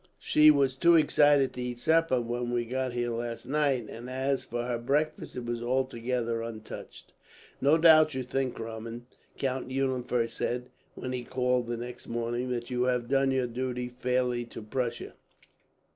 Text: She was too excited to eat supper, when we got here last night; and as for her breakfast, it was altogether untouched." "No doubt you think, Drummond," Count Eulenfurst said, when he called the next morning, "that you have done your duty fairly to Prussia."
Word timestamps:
She 0.17 0.49
was 0.49 0.77
too 0.77 0.95
excited 0.95 1.53
to 1.53 1.61
eat 1.61 1.79
supper, 1.79 2.19
when 2.19 2.49
we 2.49 2.65
got 2.65 2.93
here 2.93 3.11
last 3.11 3.45
night; 3.47 3.87
and 3.87 4.09
as 4.09 4.43
for 4.43 4.65
her 4.65 4.79
breakfast, 4.79 5.35
it 5.35 5.45
was 5.45 5.61
altogether 5.61 6.41
untouched." 6.41 7.13
"No 7.61 7.77
doubt 7.77 8.15
you 8.15 8.23
think, 8.23 8.55
Drummond," 8.55 9.05
Count 9.37 9.69
Eulenfurst 9.69 10.35
said, 10.35 10.71
when 10.95 11.13
he 11.13 11.23
called 11.23 11.67
the 11.67 11.77
next 11.77 12.07
morning, 12.07 12.49
"that 12.49 12.71
you 12.71 12.85
have 12.85 13.09
done 13.09 13.29
your 13.29 13.45
duty 13.45 13.89
fairly 13.89 14.43
to 14.45 14.63
Prussia." 14.63 15.13